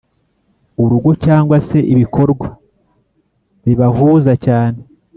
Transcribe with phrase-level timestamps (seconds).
[0.83, 2.47] urugo cyangwa se ibikorwa
[3.65, 4.79] bibahuza cyane.